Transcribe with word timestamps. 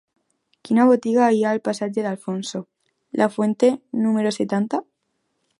Quina 0.67 0.85
botiga 0.91 1.27
hi 1.35 1.43
ha 1.47 1.51
al 1.57 1.61
passatge 1.69 2.07
d'Alfonso 2.07 2.63
Lafuente 3.23 3.73
número 4.07 4.37
setanta? 4.43 4.85